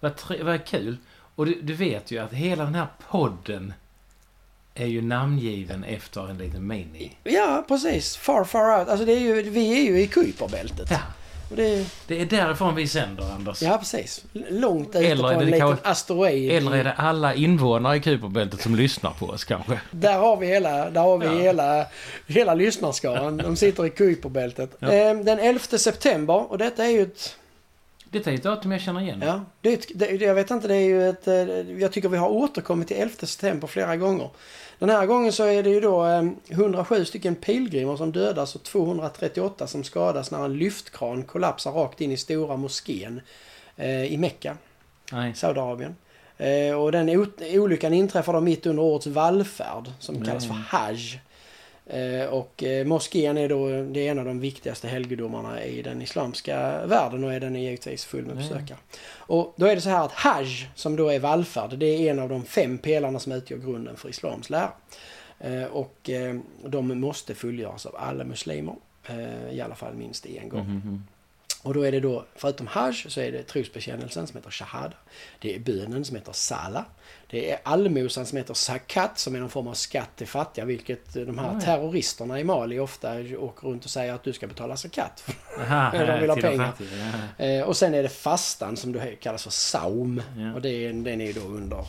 [0.00, 0.12] Vad,
[0.42, 0.96] vad kul.
[1.36, 3.72] Och du, du vet ju att hela den här podden
[4.74, 7.12] är ju namngiven efter en liten mini.
[7.24, 8.16] Ja, precis.
[8.16, 8.88] Far, far out.
[8.88, 10.90] Alltså det är ju, vi är ju i Kuiperbältet.
[10.90, 10.98] Ja,
[11.50, 13.62] Och det, det är därifrån vi sänder, Anders.
[13.62, 14.24] ja, precis.
[14.50, 16.50] Långt ute på är en liten kanske- asteroid.
[16.52, 19.80] Eller är det alla invånare i Kuiperbältet som lyssnar på oss kanske?
[19.90, 21.32] Där har vi hela, där har vi Ja.
[21.32, 21.86] hela,
[22.26, 23.36] hela lyssnarskaran.
[23.36, 24.70] De sitter i Kuiperbältet.
[24.78, 24.92] Ja.
[24.92, 27.36] Eh, Den 11 september, och detta är ju ett...
[28.14, 29.22] Detta är ett datum jag känner igen.
[29.26, 31.28] Ja, det är ett det, jag vet inte, det är ju ett...
[31.28, 31.34] eh,
[31.80, 34.30] Jag tycker vi har återkommit till 11 september flera gånger.
[34.78, 38.62] Den här gången så är det ju då eh, 107 stycken pilgrimer som dödas och
[38.62, 43.20] 238 som skadas när en lyftkran kollapsar rakt in i stora moskén
[43.76, 44.56] eh, i Mecka.
[45.34, 45.96] Saudiarabien.
[46.36, 50.24] Eh, och den olyckan inträffar då mitt under årets vallfärd som Nej.
[50.26, 51.20] kallas för Hajj.
[51.86, 56.02] Eh, och eh, moskén är då det är en av de viktigaste helgedomarna i den
[56.02, 58.78] islamska världen och är den är givetvis full med besökare.
[59.16, 62.18] Och då är det så här att Hajj, som då är vallfärd, det är en
[62.18, 64.72] av de fem pelarna som utgör grunden för islams lära.
[65.38, 66.10] Eh, och
[66.66, 68.74] de måste fullgöras av alla muslimer.
[69.50, 70.60] I alla fall minst en gång.
[70.60, 71.02] Mhm.
[71.64, 74.92] Och då är det då, förutom Hajj, så är det trosbekännelsen som heter Shahada.
[75.38, 76.84] Det är bönen som heter Sala.
[77.30, 80.64] Det är allmosan som heter Zakat som är någon form av skatt till fattiga.
[80.64, 84.76] Vilket de här terroristerna i Mali ofta åker runt och säger att du ska betala
[84.76, 85.24] Zakat.
[85.60, 86.66] Aha, De vill ha pengar.
[86.66, 86.88] fattiga,
[87.38, 87.44] ja.
[87.44, 90.22] Eh, och sen är det fastan som då kallas för Saum.
[90.36, 90.54] Ja.
[90.54, 91.84] Och det är, den är ju då under eh,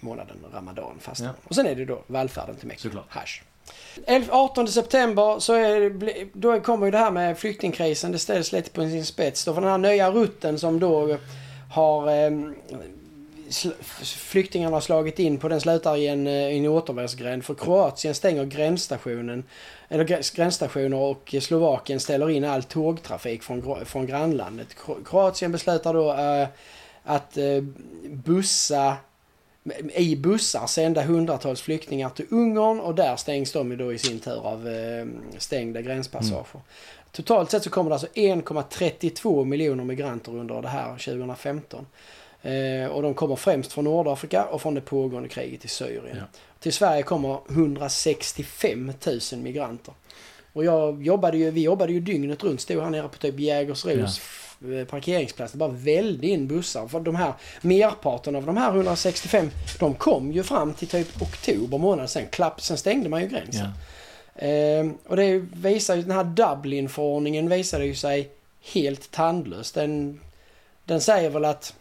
[0.00, 1.26] månaden Ramadan fastan.
[1.26, 1.32] Ja.
[1.44, 2.72] Och sen är det då vallfärden till.
[2.76, 3.06] Såklart.
[3.08, 3.28] Hajj.
[4.06, 5.92] 11 18 september så är
[6.32, 8.12] då kommer ju det här med flyktingkrisen.
[8.12, 9.44] Det ställs lite på sin spets.
[9.44, 11.18] Då för den här nya rutten som då eh,
[11.70, 12.30] har eh,
[13.48, 17.44] sl- flyktingarna har slagit in på den slutar i en, eh, en återvändsgränd.
[17.44, 19.44] För Kroatien stänger gränsstationen
[19.88, 24.68] eller gränsstationer och Slovakien ställer in all tågtrafik från, från grannlandet.
[25.04, 26.48] Kroatien beslutar då eh,
[27.04, 27.62] att eh,
[28.02, 28.96] bussa
[29.94, 34.46] i bussar sända hundratals flyktingar till Ungern och där stängs de då i sin tur
[34.46, 35.06] av eh,
[35.38, 36.60] stängda gränspassager.
[37.12, 41.86] Totalt sett så kommer det alltså 1,32 miljoner migranter under det här 2015.
[42.42, 46.16] Eh, och de kommer främst från Nordafrika och från det pågående kriget i Syrien.
[46.16, 46.22] Ja.
[46.60, 48.92] Till Sverige kommer 165
[49.32, 49.94] 000 migranter.
[50.58, 54.20] Och jag jobbade ju, vi jobbade ju dygnet runt, stod här nere på typ Jägersros
[54.64, 55.52] eh, parkeringsplats.
[55.52, 56.88] Det bara välde in bussar.
[56.88, 61.78] För de här, merparten av de här 165, de kom ju fram till typ oktober
[61.78, 62.10] månad.
[62.10, 63.68] Sen, klapp, sen stängde man ju gränsen.
[64.34, 64.46] Ja.
[64.46, 68.28] Ehm, och det visar ju, den här Dublin-förordningen visade ju sig
[68.72, 69.72] helt tandlös.
[69.72, 70.20] Den,
[70.84, 71.74] den säger väl att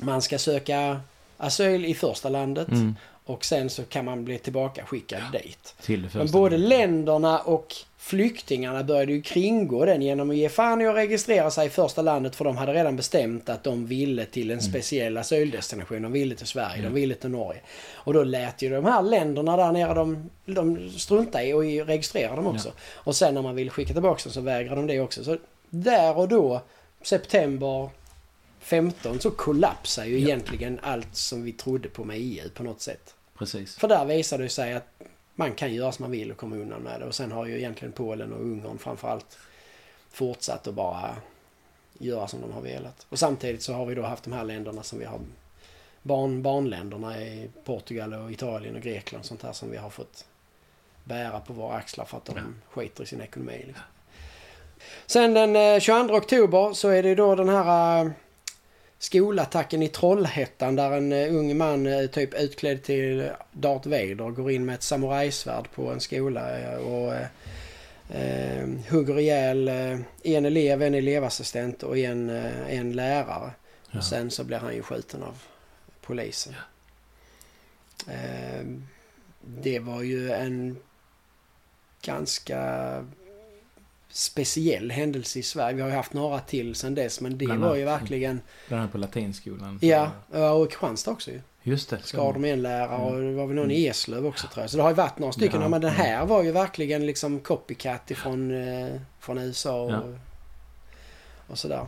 [0.00, 1.00] man ska söka
[1.36, 2.96] asyl i första landet Mm.
[3.30, 5.74] Och sen så kan man bli tillbaka skickad dit.
[5.86, 6.18] Det första.
[6.18, 10.96] Men både länderna och flyktingarna började ju kringå den genom att ge fan i att
[10.96, 14.60] registrera sig i första landet för de hade redan bestämt att de ville till en
[14.60, 16.02] speciell asyldestination.
[16.02, 17.60] De ville till Sverige, de ville till Norge.
[17.92, 22.36] Och då lät ju de här länderna där nere, de, de struntade i och registrerade
[22.36, 22.72] dem också.
[22.92, 25.24] Och sen när man ville skicka tillbaka dem så vägrade de det också.
[25.24, 25.36] Så
[25.70, 26.62] där och då,
[27.02, 27.90] september
[28.60, 33.14] 15, så kollapsar ju egentligen allt som vi trodde på med EU på något sätt.
[33.40, 33.76] Precis.
[33.76, 34.86] För där visade det sig att
[35.34, 37.06] man kan göra som man vill och komma undan med det.
[37.06, 39.38] Och sen har ju egentligen Polen och Ungern framförallt
[40.10, 41.16] fortsatt att bara
[41.98, 43.06] göra som de har velat.
[43.08, 45.20] Och samtidigt så har vi då haft de här länderna som vi har
[46.02, 50.24] barn, barnländerna i Portugal och Italien och Grekland och sånt här som vi har fått
[51.04, 52.42] bära på våra axlar för att de Ja.
[52.70, 53.64] skiter i sin ekonomi.
[53.66, 53.84] Liksom.
[55.06, 58.10] Sen den eh, 22 oktober så är det då den här eh,
[59.00, 64.50] skolattacken i Trollhättan där en eh, ung man eh, typ utklädd till Darth Vader går
[64.50, 67.14] in med ett samurajsvärd på en skola eh, och
[68.16, 69.68] eh, hugger ihjäl
[70.22, 72.30] en elev, en elevassistent och en,
[72.68, 73.50] en lärare.
[73.90, 73.98] Ja.
[73.98, 75.42] Och sen så blir han ju skjuten av
[76.00, 76.54] polisen.
[78.08, 78.66] Eh,
[79.40, 80.76] det var ju en
[82.02, 82.60] ganska
[84.10, 85.76] speciell händelse i Sverige.
[85.76, 88.40] Vi har ju haft några till sen dess men det Bland var ju verkligen...
[88.68, 89.78] Bland annat på latinskolan.
[89.82, 90.10] Ja,
[90.54, 91.40] och Kristianstad också ju.
[91.62, 91.98] Just det.
[92.02, 94.70] Skar de en lärare och det var väl någon i Eslöv också tror jag.
[94.70, 95.60] Så det har ju varit några stycken.
[95.62, 95.68] Ja.
[95.68, 98.88] Men den här var ju verkligen liksom copycat ifrån eh,
[99.20, 100.02] från USA och, Ja.
[101.46, 101.86] och sådär.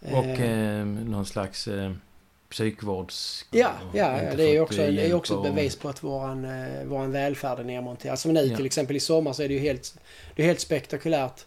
[0.00, 1.92] Och Eh, eh, någon slags eh,
[2.52, 3.44] psykvårds...
[3.50, 6.02] Ja, ja, ja det är ju också, eh, det är också ett bevis på att
[6.02, 8.18] våran, eh, våran välfärd är nedmonterad.
[8.18, 8.56] Som nu Ja.
[8.56, 9.94] till exempel i sommar så är det ju helt,
[10.36, 11.44] det är helt spektakulärt.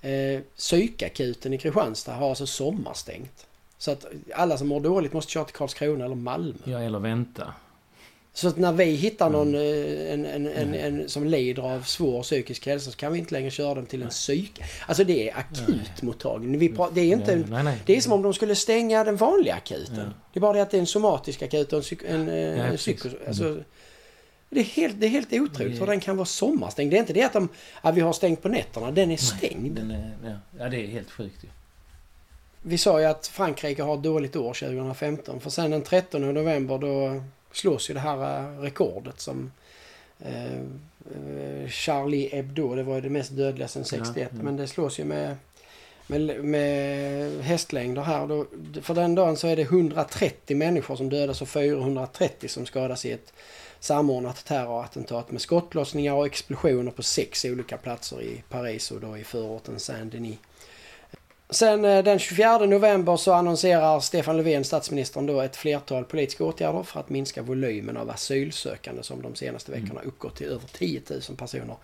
[0.00, 3.46] Eh, psykakuten i Kristianstad har alltså sommarstängt.
[3.78, 6.58] Så att alla som mår dåligt måste köra till Karlskrona eller Malmö.
[6.64, 7.54] Ja, eller vänta.
[8.34, 10.04] Så att när vi hittar någon Mm.
[10.04, 13.34] eh, en, en, en, en, som lider av svår psykisk hälsa så kan vi inte
[13.34, 14.62] längre köra dem till en psyk...
[14.86, 16.58] Alltså det är akutmottagning.
[16.58, 17.78] Vi det är inte en, Nej, nej.
[17.86, 19.96] det är som om de skulle stänga den vanliga akuten.
[19.96, 20.02] Ja.
[20.32, 22.36] Det är bara det att det är en somatisk akut och en, psyk, en, eh,
[22.36, 23.00] Ja, precis.
[23.00, 23.16] psyko...
[23.26, 23.62] Alltså,
[24.50, 26.90] det, är helt, det är helt otroligt hur den kan vara sommarstängd.
[26.90, 27.48] Det är inte det att de,
[27.80, 28.90] att vi har stängt på nätterna.
[28.90, 29.76] Den är stängd.
[29.76, 30.30] Den är, ja.
[30.58, 31.48] ja, det är helt sjukt ju.
[32.62, 35.40] Vi sa ju att Frankrike har ett dåligt år 2015.
[35.40, 37.22] För sen den 13 november då
[37.52, 39.52] slås ju det här eh, rekordet som
[40.20, 44.30] eh, eh, Charlie Hebdo, det var ju det mest dödliga sen 61.
[44.32, 44.42] ja.
[44.42, 45.36] Men det slås ju med,
[46.06, 48.26] med, med hästlängder här.
[48.26, 48.46] Då,
[48.82, 53.12] för den dagen så är det 130 människor som dödas och 430 som skadas i
[53.12, 53.32] ett
[53.80, 59.24] samordnat terrorattentat med skottlossningar och explosioner på sex olika platser i Paris och då i
[59.24, 60.38] förorten Saint-Denis.
[61.52, 66.82] Sen eh, den 24 november så annonserar Stefan Löfven, statsministern, då ett flertal politiska åtgärder
[66.82, 71.20] för att minska volymen av asylsökande som de senaste veckorna uppgått till över 10 000
[71.36, 71.76] personer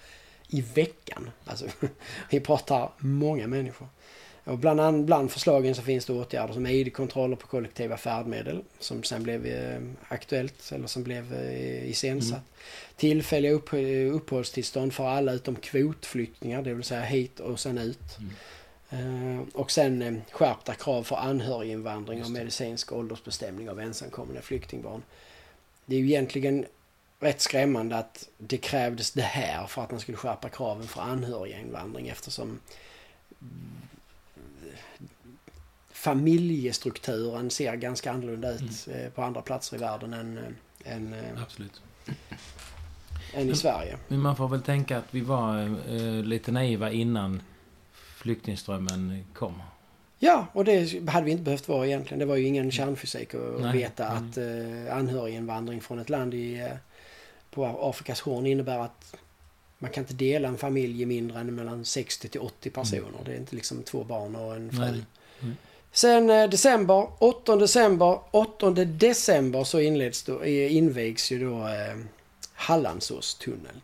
[0.48, 1.31] i veckan.
[1.44, 1.66] Alltså,
[2.31, 3.88] vi pratar många människor.
[4.44, 9.02] Och bland, an- bland förslagen så finns det åtgärder som ID-kontroller på kollektiva färdmedel som
[9.02, 12.40] sen blev eh, aktuellt eller som blev eh, iscensatt.
[12.96, 17.98] Tillfälliga upp, eh, uppehållstillstånd för alla utom kvotflyktingar, det vill säga hit och sen ut.
[18.18, 18.24] Eh,
[19.53, 25.03] och sen eh, skärpta krav för anhöriginvandring och medicinsk åldersbestämning av ensamkommande flyktingbarn.
[25.87, 26.66] Det är ju egentligen
[27.20, 32.09] rätt skrämmande att det krävdes det här för att man skulle skärpa kraven för anhöriginvandring
[32.09, 32.61] eftersom
[35.90, 41.42] familjestrukturen ser ganska annorlunda ut eh, på andra platser i världen än, eh, än, eh,
[41.42, 41.83] Absolut.
[43.35, 43.98] än i Sverige.
[44.09, 47.42] Men man får väl tänka att vi var eh, lite naiva innan
[48.18, 49.62] flyktingströmmen kom.
[50.18, 52.18] Ja, och det hade vi inte behövt vara egentligen.
[52.18, 54.16] Det var ju ingen kärnfysik att Nej, veta nej.
[54.16, 56.66] att eh, anhöriginvandring från ett land i, eh,
[57.50, 59.14] på Afrikas horn innebär att
[59.78, 63.18] man kan inte dela en familj i mindre än mellan 60 till 80 personer.
[63.24, 65.02] Det är inte liksom två barn och en fru.
[65.40, 65.57] Mm.
[65.92, 71.96] Sen eh, december, 8 december, 8 december så inleds då, eh, invigs ju då eh,
[72.52, 73.81] Hallandsåstunneln.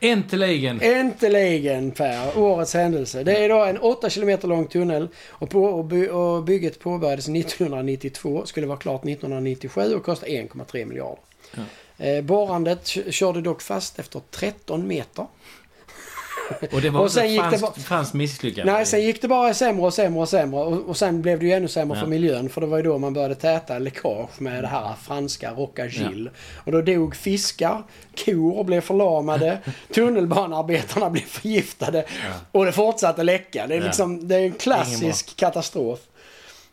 [0.00, 0.80] Äntligen!
[0.82, 3.22] Äntligen Per, årets händelse.
[3.22, 7.28] Det är då en 8 km lång tunnel och, på, och, by, och bygget påbörjades
[7.28, 11.18] 1992, skulle vara klart 1997 och kostar 1,3 miljarder.
[11.54, 11.62] Ja.
[12.04, 15.26] Eh, borrandet körde dock fast efter 13 meter.
[16.72, 18.72] Och det var Och sen gick det franskt, bara- franskt misslyckande.
[18.72, 21.46] Nej, sen gick det bara sämre och sämre och sämre och, och sen blev det
[21.46, 22.00] ju ännu sämre Ja.
[22.02, 25.50] för miljön för det var ju då man började täta läckage med det här franska
[25.50, 26.30] Rocagil.
[26.64, 27.82] Och då dog fiskar,
[28.24, 29.58] kor blev förlamade,
[29.94, 32.04] tunnelbanearbetarna blev förgiftade
[32.52, 33.66] och det fortsatte läcka.
[33.66, 33.84] Det är Ja.
[33.86, 35.98] liksom, det är en klassisk katastrof.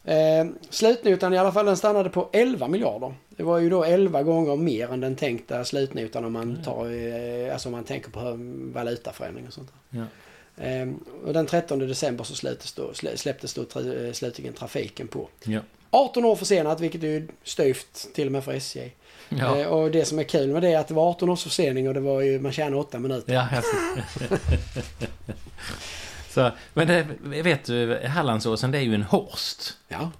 [0.06, 3.13] Eh, slutnotan i alla fall den stannade på 11 miljarder.
[3.30, 7.54] Det var ju då 11 gånger mer än den tänkta slutnotan om man, tar, eh,
[7.54, 8.36] alltså om man tänker på
[8.74, 9.72] valutaförändring och sånt.
[9.89, 10.04] Ja.
[10.58, 15.08] Ehm, och den 13 december så släpptes då, slä- släpptes då tra- eh, slutligen trafiken
[15.08, 15.30] på.
[15.44, 15.60] Ja.
[15.89, 18.91] 18 år försenat, vilket är ju styvt till och med för SJ.
[19.30, 19.60] Ja.
[19.60, 21.88] Eh, och det som är kul med det är att det var 18 års försening
[21.88, 23.34] och det var ju, man tjänade 8 minuter.
[23.34, 23.48] Ja,
[26.36, 29.78] Så, men det, vet du, Hallandsåsen det är ju en horst.
[29.88, 30.12] Ja.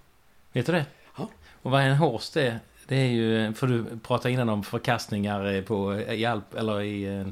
[0.51, 0.86] Vet du det?
[1.17, 1.30] Ja.
[1.62, 5.62] Och vad en horst är, det är ju, för du pratade innan om förkastningar eh,
[5.62, 7.28] på, i Alp, eller i eh,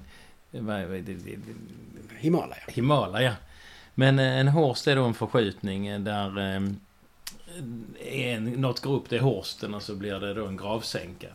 [2.20, 2.64] Himalaya.
[2.68, 3.36] Himalaya.
[3.94, 6.80] Men eh, en horst är då en förskjutning där en,
[8.44, 11.28] något går upp, det är horsten och så blir det då en gravsänka.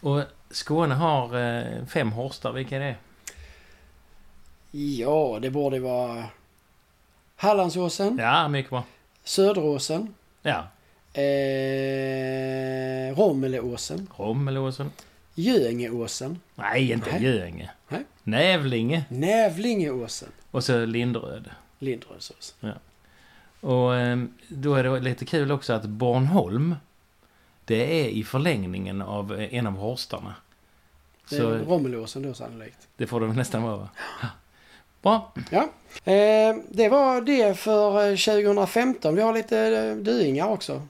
[0.00, 2.96] Och Skåne har fem horstar, vilka är det?
[4.78, 6.24] Ja, det borde vara
[7.36, 8.84] Hallandsåsen, Ja, mycket bra.
[9.24, 10.66] Söderåsen, Ja,
[11.20, 14.90] eh, Rommeleåsen, Rommelåsen.
[15.34, 17.22] Göingeåsen, Nej, inte Nej.
[17.24, 17.70] Göinge.
[17.88, 18.04] Nej.
[18.22, 19.04] Nävlinge.
[19.08, 21.50] Nävlingeåsen, Och så Linderöd.
[21.78, 22.72] Lindrödsåsen.
[23.60, 26.74] Och eh, då är det lite kul också att Bornholm,
[27.64, 30.34] det är i förlängningen av eh, en av horstarna.
[31.30, 32.88] Det är Så Rommeleåsen då sannolikt.
[32.96, 33.76] det får väl nästan vara.
[33.76, 33.88] va?
[35.06, 35.32] Bra.
[35.50, 35.62] Ja,
[36.12, 39.14] eh, det var det för eh, 2015.
[39.14, 40.82] Vi har lite eh, duingar också.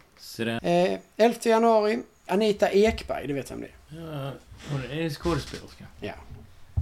[0.62, 4.00] Eh, 11 januari, Anita Ekberg, det vet vem det är.
[4.24, 4.30] ja,
[4.70, 5.84] hon är skådespelerska.
[6.00, 6.12] Ja.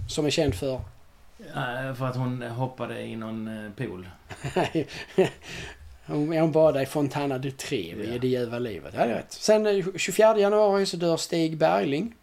[0.08, 0.80] Som är känd för...
[1.54, 4.08] Ja, för att hon hoppade i någon eh, pool.
[6.06, 8.14] Hon, hon badade i Fontana di Trevi Ja.
[8.14, 8.94] i Det ljuva livet.
[8.96, 9.32] Ja, det är rätt.
[9.32, 12.14] Sen eh, 24 januari så dör Stig Bergling.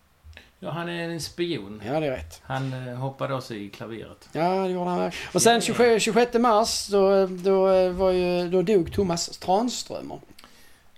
[0.64, 1.82] Ja, han är en spion.
[1.86, 2.42] Ja, det är rätt.
[2.44, 4.30] Han eh, hoppade också i klaveret.
[4.32, 5.28] Ja, det gjorde han verkligen.
[5.34, 10.20] Och sen 26, 26 mars då, då, eh, var ju, då dog Thomas Tranströmer.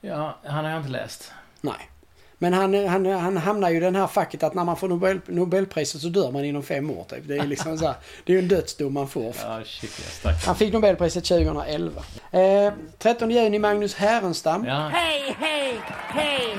[0.01, 1.31] Ja, han har jag inte läst.
[1.61, 1.89] Nej.
[2.37, 5.19] Men han, han, han hamnar ju i den här facket att när man får Nobel,
[5.25, 7.27] Nobelpriset så dör man inom fem år typ.
[7.27, 9.35] Det är liksom så här, det är en dödsdom man får.
[9.41, 10.45] Ja, shit stack.
[10.45, 12.01] Han fick Nobelpriset 2011.
[12.31, 14.65] Eh, 13 juni Magnus Härenstam.
[14.65, 16.57] Ja, Hej, hej, hej,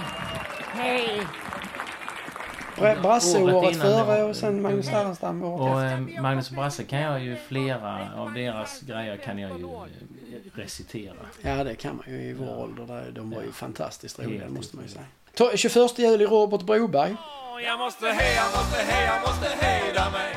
[0.72, 1.20] hej.
[2.76, 6.16] Bra- Brasse-året Året innan före och sen Magnus Härenstam året och efter.
[6.16, 9.70] eh, Magnus och Brasse kan jag ju flera av deras grejer kan jag ju eh,
[10.54, 11.14] recitera.
[11.42, 12.86] Ja, det kan man ju i vår ålder.
[12.86, 15.04] Där, de var ju fantastiskt roliga, Helt måste man ju säga.
[15.34, 15.52] otroligt.
[15.54, 17.16] To- 21 juli Robert Broberg.
[17.66, 19.63] Jag måste heja, måste heja, måste hejda mig.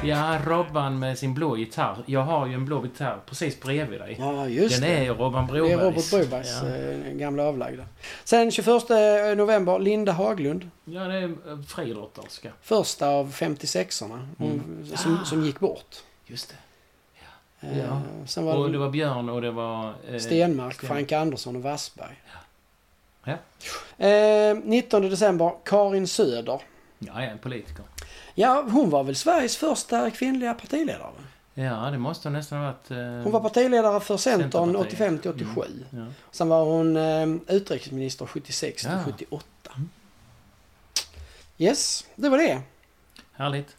[0.08, 2.04] Ja, Robban med sin blå gitarr.
[2.06, 4.16] Jag har ju en blå gitarr precis bredvid dig.
[4.20, 4.96] Ja, just Den det.
[4.98, 5.74] är ju Robban Det Brobergs.
[5.74, 6.68] är Robert Brobergs Ja.
[6.76, 7.84] eh, gamla avlagda.
[8.24, 8.90] Sen 21
[9.38, 10.70] november, Linda Haglund.
[10.86, 12.52] ja, det är eh, friidrotterska.
[12.62, 14.98] Första av 56orna hon, Mm.
[14.98, 15.96] som, som gick bort.
[16.26, 16.56] Just det.
[17.68, 18.02] Eh, Ja.
[18.42, 19.94] Var Och det, det var Björn och det var...
[20.12, 22.16] eh, Stenmark, Sten- Frank Andersson och Wassberg.
[23.26, 23.34] Ja.
[24.06, 26.62] Eh, 19 december, Karin Söder.
[27.00, 27.86] Ja, jag är en politiker.
[28.40, 31.12] Ja, hon var väl Sveriges första kvinnliga partiledare?
[31.54, 32.92] Ja, det måste nästan ha varit...
[32.92, 34.88] Eh, Hon var partiledare för Centern Centerpartiet.
[34.88, 35.62] 85 till 87.
[35.90, 36.06] ja.
[36.32, 39.00] Sen var hon eh, utrikesminister 76 till Ja.
[39.06, 39.46] 78.
[41.58, 42.62] Yes, det var det.
[43.34, 43.76] Härligt.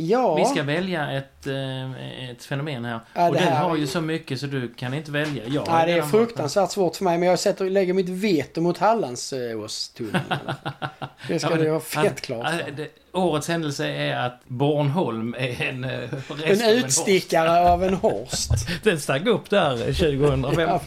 [0.00, 3.00] Ja, Vi ska välja ett, eh, ett fenomen här.
[3.14, 5.42] Ja, och det du har ju så mycket så du kan inte välja.
[5.46, 7.18] Jag Nej, det är fruktansvärt svårt för mig.
[7.18, 10.24] Men jag sätter, lägger mitt veto mot Hallandsåstunneln.
[11.28, 15.62] det ska Ja, du ha fett att- klart det- Årets händelse är att Bornholm är
[15.62, 15.84] en...
[15.84, 15.90] eh,
[16.44, 18.50] En av utstickare av en horst.
[18.82, 20.68] Den stack upp där 2005.
[20.68, 20.80] ja,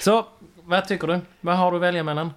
[0.00, 0.26] så,
[0.64, 1.20] vad tycker du?
[1.40, 2.32] Vad har du att välja mellan?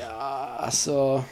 [0.00, 1.24] Ja, alltså...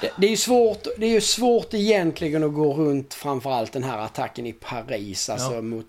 [0.00, 3.84] Det, det är ju svårt, det är ju svårt egentligen att gå runt framförallt den
[3.84, 5.60] här attacken i Paris, alltså Ja.
[5.62, 5.86] mot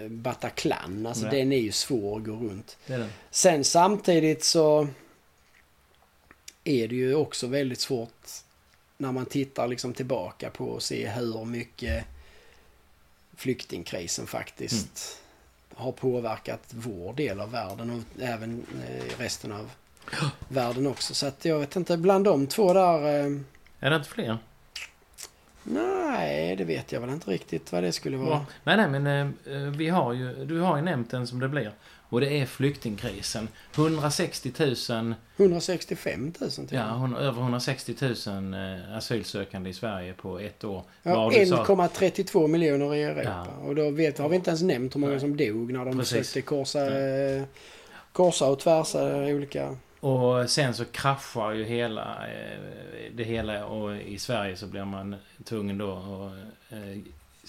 [0.00, 1.06] eh, Bataclan.
[1.06, 1.30] Alltså Ja.
[1.30, 2.76] den är ju svår att gå runt.
[2.86, 3.08] Det den.
[3.30, 4.88] Sen samtidigt så
[6.64, 8.28] är det ju också väldigt svårt
[8.96, 12.04] när man tittar liksom tillbaka på och se hur mycket
[13.36, 15.18] flyktingkrisen faktiskt
[15.74, 19.70] har påverkat vår del av världen och även eh, resten av
[20.48, 21.14] världen också.
[21.14, 22.98] Så att jag vet inte, bland de två där...
[22.98, 23.32] Eh,
[23.80, 24.38] Är det inte fler?
[25.62, 28.30] nej, det vet jag väl inte riktigt vad det skulle vara.
[28.30, 28.44] Ja.
[28.64, 29.06] Nej, nej, men
[29.46, 30.44] eh, eh, vi har ju...
[30.44, 31.72] Du har ju nämnt den som det blir.
[32.10, 33.48] Och det är flyktingkrisen.
[33.74, 35.14] 160 000...
[35.36, 40.82] 165 000 till Ja, hon, över 160 000 eh, asylsökande i Sverige på ett år.
[41.02, 41.64] Ja, Vad du sa.
[41.64, 43.46] 1,32 miljoner i Europa.
[43.60, 43.66] Ja.
[43.66, 46.18] Och då vet, har vi inte ens nämnt hur många som dog när de Precis.
[46.18, 47.42] försökte korsa, eh,
[48.12, 49.76] korsa och tvärsa olika...
[50.00, 52.58] Och sen så kraschar ju hela eh,
[53.12, 56.98] det hela och i Sverige så blir man tvungen då att eh,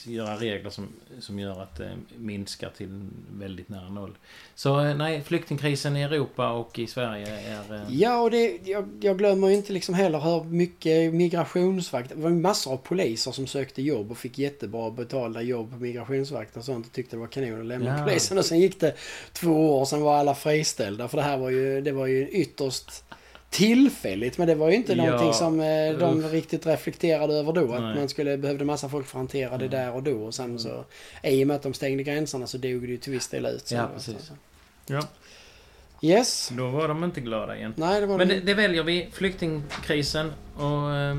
[0.08, 0.88] göra regler som,
[1.20, 3.02] som gör att det minskar till
[3.34, 4.18] väldigt nära noll.
[4.56, 7.74] Så eh, nej, flyktingkrisen i Europa och i Sverige är...
[7.76, 12.10] eh, Ja, och det, jag, jag glömmer ju inte liksom heller hur mycket migrationsvakt...
[12.10, 16.60] Det var massor av poliser som sökte jobb och fick jättebra betalda jobb på migrationsvakten
[16.60, 18.04] och sånt och tyckte det var kanon att lämna Ja.
[18.06, 18.38] polisen.
[18.38, 18.96] Och sen gick det
[19.34, 21.08] två år, sen var alla friställda.
[21.08, 23.04] För det här var ju, det var ju ytterst
[23.50, 24.38] tillfälligt.
[24.38, 26.32] Men det var ju inte Ja, någonting som eh, de uff.
[26.32, 27.74] riktigt reflekterade över då.
[27.74, 27.96] Att Nej.
[27.96, 30.18] man skulle behövde massa folk för att hantera det där och då.
[30.24, 30.86] Och sen så,
[31.24, 33.68] i och med att de stängde gränserna så dog det ju till viss del ut.
[33.68, 33.78] sen.
[33.78, 34.32] Ja, precis.
[34.88, 35.02] Ja,
[36.02, 36.52] Yes.
[36.58, 37.74] då var de inte glada igen.
[37.78, 38.34] Nej, det var Men det.
[38.36, 40.34] det, det väljer vi, flyktingkrisen.
[40.56, 41.16] Och eh,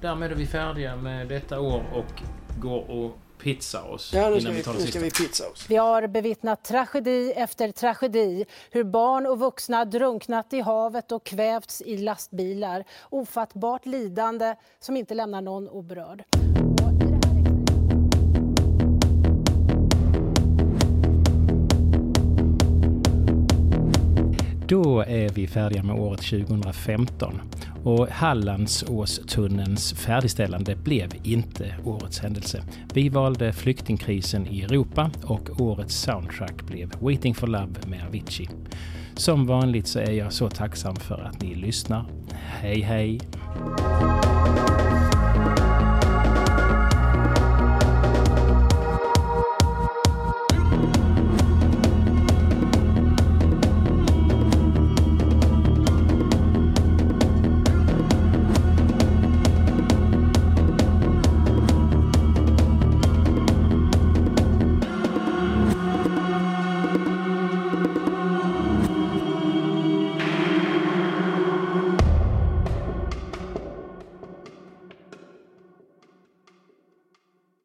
[0.00, 2.22] därmed är vi färdiga med detta år och
[2.60, 5.66] går och pizzar oss Ja, nu ska, innan vi, vi nu ska vi pizza oss.
[5.68, 8.44] Vi har bevittnat tragedi efter tragedi.
[8.70, 12.84] Hur barn och vuxna drunknat i havet och kvävts i lastbilar.
[13.10, 16.24] Ofattbart lidande som inte lämnar någon oberörd.
[24.68, 27.40] Då är vi färdiga med året 2015
[27.84, 32.64] och Hallandsåstunnelns färdigställande blev inte årets händelse.
[32.94, 38.48] Vi valde flyktingkrisen i Europa och årets soundtrack blev Waiting for Love med Avicii.
[39.14, 42.04] Som vanligt så är jag så tacksam för att ni lyssnar.
[42.32, 43.20] Hej hej!